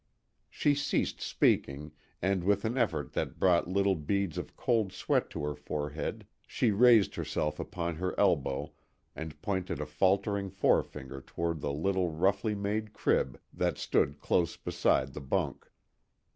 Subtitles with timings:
[0.49, 1.91] She ceased speaking,
[2.23, 6.71] and with an effort that brought little beads of cold sweat to her forehead, she
[6.71, 8.71] raised herself upon her elbow
[9.15, 15.13] and pointed a faltering forefinger toward the little roughly made crib that stood close beside
[15.13, 15.69] the bunk.